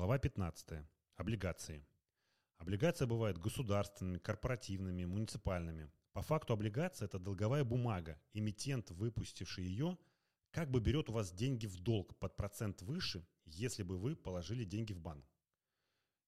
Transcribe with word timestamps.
Глава 0.00 0.18
15. 0.18 0.82
Облигации. 1.16 1.84
Облигации 2.56 3.04
бывают 3.04 3.36
государственными, 3.36 4.16
корпоративными, 4.16 5.04
муниципальными. 5.04 5.90
По 6.14 6.22
факту 6.22 6.54
облигация– 6.54 7.04
это 7.06 7.18
долговая 7.18 7.64
бумага. 7.64 8.18
Эмитент, 8.32 8.90
выпустивший 8.92 9.66
ее, 9.66 9.98
как 10.52 10.70
бы 10.70 10.80
берет 10.80 11.10
у 11.10 11.12
вас 11.12 11.32
деньги 11.32 11.66
в 11.66 11.76
долг 11.80 12.18
под 12.18 12.34
процент 12.34 12.80
выше, 12.80 13.26
если 13.44 13.82
бы 13.82 13.98
вы 13.98 14.16
положили 14.16 14.64
деньги 14.64 14.94
в 14.94 15.00
банк. 15.00 15.30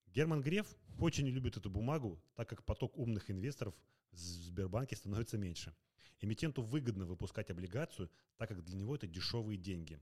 Герман 0.09 0.43
Греф 0.43 0.67
очень 0.99 1.27
любит 1.29 1.57
эту 1.57 1.71
бумагу, 1.71 2.23
так 2.35 2.51
как 2.51 2.67
поток 2.67 2.99
умных 2.99 3.31
инвесторов 3.31 3.75
в 4.11 4.19
Сбербанке 4.19 4.97
становится 4.97 5.39
меньше. 5.39 5.75
Эмитенту 6.21 6.63
выгодно 6.63 7.07
выпускать 7.07 7.51
облигацию, 7.51 8.11
так 8.37 8.51
как 8.51 8.63
для 8.65 8.77
него 8.77 8.97
это 8.97 9.07
дешевые 9.07 9.57
деньги. 9.57 9.99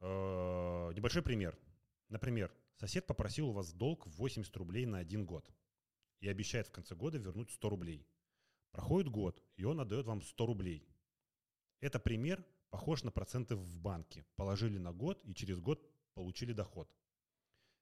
Э, 0.00 0.92
небольшой 0.94 1.20
пример. 1.20 1.54
Например, 2.08 2.52
сосед 2.76 3.06
попросил 3.06 3.48
у 3.48 3.52
вас 3.52 3.72
долг 3.72 4.06
в 4.06 4.10
80 4.16 4.56
рублей 4.56 4.86
на 4.86 4.98
один 4.98 5.26
год 5.26 5.50
и 6.20 6.28
обещает 6.28 6.66
в 6.66 6.72
конце 6.72 6.94
года 6.94 7.18
вернуть 7.18 7.50
100 7.50 7.68
рублей. 7.68 8.06
Проходит 8.70 9.10
год, 9.10 9.42
и 9.56 9.64
он 9.64 9.80
отдает 9.80 10.06
вам 10.06 10.22
100 10.22 10.46
рублей. 10.46 10.88
Это 11.80 11.98
пример 11.98 12.44
похож 12.70 13.02
на 13.02 13.10
проценты 13.10 13.56
в 13.56 13.80
банке. 13.80 14.24
Положили 14.36 14.78
на 14.78 14.92
год 14.92 15.24
и 15.24 15.34
через 15.34 15.60
год 15.60 15.86
получили 16.14 16.52
доход. 16.52 16.90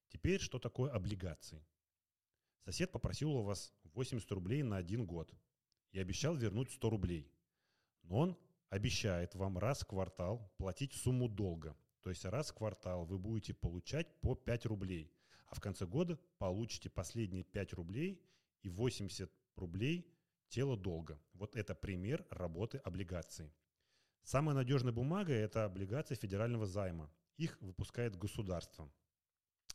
Теперь 0.09 0.41
что 0.41 0.59
такое 0.59 0.91
облигации? 0.93 1.65
Сосед 2.65 2.93
попросил 2.93 3.31
у 3.33 3.43
вас 3.43 3.73
80 3.85 4.31
рублей 4.33 4.63
на 4.63 4.77
один 4.77 5.07
год 5.07 5.33
и 5.93 6.01
обещал 6.01 6.35
вернуть 6.35 6.73
100 6.73 6.91
рублей. 6.91 7.33
Но 8.03 8.19
он 8.19 8.39
обещает 8.71 9.35
вам 9.35 9.59
раз 9.59 9.81
в 9.81 9.87
квартал 9.87 10.53
платить 10.59 10.95
сумму 10.95 11.29
долга. 11.29 11.77
То 12.07 12.11
есть 12.11 12.25
раз 12.25 12.53
в 12.53 12.55
квартал 12.55 13.05
вы 13.05 13.19
будете 13.19 13.53
получать 13.53 14.07
по 14.21 14.37
5 14.37 14.67
рублей, 14.67 15.13
а 15.49 15.57
в 15.57 15.61
конце 15.61 15.87
года 15.87 16.17
получите 16.39 16.89
последние 16.89 17.43
5 17.43 17.73
рублей 17.73 18.23
и 18.63 18.69
80 18.69 19.29
рублей 19.57 20.17
тело 20.49 20.77
долга. 20.77 21.21
Вот 21.35 21.57
это 21.57 21.75
пример 21.75 22.25
работы 22.31 22.79
облигаций. 22.79 23.53
Самая 24.23 24.55
надежная 24.55 24.93
бумага– 24.93 25.33
это 25.35 25.65
облигации 25.65 26.15
федерального 26.15 26.65
займа. 26.65 27.11
Их 27.39 27.61
выпускает 27.61 28.15
государство. 28.15 28.89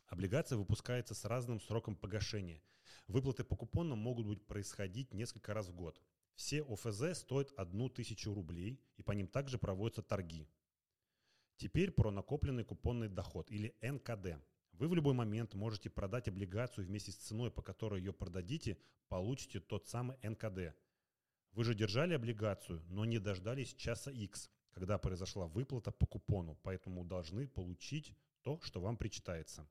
Облигация 0.07 0.57
выпускается 0.57 1.13
с 1.13 1.25
разным 1.25 1.59
сроком 1.59 1.97
погашения. 1.97 2.63
Выплаты 3.09 3.43
по 3.43 3.57
купонам 3.57 3.99
могут 3.99 4.25
быть 4.25 4.47
происходить 4.47 5.13
несколько 5.13 5.53
раз 5.53 5.67
в 5.67 5.75
год. 5.75 6.01
Все 6.35 6.63
ОФЗ 6.63 7.19
стоят 7.19 7.51
одну 7.57 7.89
тысячу 7.89 8.33
рублей, 8.33 8.81
и 8.95 9.03
по 9.03 9.11
ним 9.11 9.27
также 9.27 9.57
проводятся 9.57 10.01
торги. 10.01 10.47
Теперь 11.61 11.91
про 11.91 12.09
накопленный 12.09 12.63
купонный 12.63 13.07
доход 13.07 13.51
или 13.51 13.75
НКД. 13.83 14.41
Вы 14.71 14.87
в 14.87 14.95
любой 14.95 15.13
момент 15.13 15.53
можете 15.53 15.91
продать 15.91 16.27
облигацию 16.27 16.87
вместе 16.87 17.11
с 17.11 17.17
ценой, 17.17 17.51
по 17.51 17.61
которой 17.61 17.99
ее 17.99 18.13
продадите, 18.13 18.79
получите 19.09 19.59
тот 19.59 19.87
самый 19.87 20.17
НКД. 20.23 20.75
Вы 21.51 21.63
же 21.63 21.75
держали 21.75 22.15
облигацию, 22.15 22.81
но 22.89 23.05
не 23.05 23.19
дождались 23.19 23.75
часа 23.75 24.09
X, 24.09 24.49
когда 24.71 24.97
произошла 24.97 25.45
выплата 25.45 25.91
по 25.91 26.07
купону, 26.07 26.57
поэтому 26.63 27.05
должны 27.05 27.47
получить 27.47 28.11
то, 28.41 28.59
что 28.63 28.81
вам 28.81 28.97
причитается. 28.97 29.69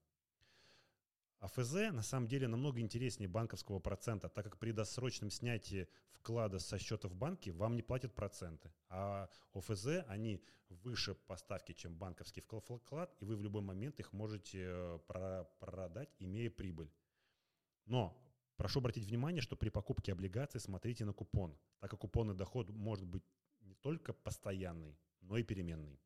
АФЗ 1.41 1.93
на 1.93 2.03
самом 2.03 2.29
деле 2.29 2.49
намного 2.49 2.81
интереснее 2.81 3.29
банковского 3.29 3.79
процента, 3.79 4.29
так 4.29 4.45
как 4.45 4.59
при 4.59 4.73
досрочном 4.73 5.31
снятии 5.31 5.89
вклада 6.13 6.59
со 6.59 6.79
счета 6.79 7.09
в 7.09 7.15
банке 7.15 7.51
вам 7.51 7.77
не 7.77 7.83
платят 7.83 8.15
проценты. 8.15 8.71
А 8.89 9.29
ОФЗ, 9.55 10.05
они 10.07 10.43
выше 10.69 11.15
поставки, 11.15 11.73
чем 11.73 11.97
банковский 11.97 12.43
вклад, 12.43 13.17
и 13.21 13.25
вы 13.25 13.37
в 13.37 13.43
любой 13.43 13.63
момент 13.63 13.99
их 14.01 14.13
можете 14.13 14.67
э, 14.69 15.45
продать, 15.59 16.15
имея 16.19 16.51
прибыль. 16.51 16.93
Но 17.87 18.23
прошу 18.57 18.81
обратить 18.81 19.07
внимание, 19.07 19.41
что 19.41 19.57
при 19.57 19.71
покупке 19.71 20.13
облигаций 20.13 20.61
смотрите 20.61 21.07
на 21.07 21.15
купон, 21.15 21.59
так 21.79 21.91
как 21.91 22.01
купонный 22.01 22.35
доход 22.35 22.69
может 22.69 23.07
быть 23.07 23.25
не 23.63 23.75
только 23.75 24.13
постоянный, 24.13 24.99
но 25.23 25.39
и 25.39 25.43
переменный. 25.43 25.99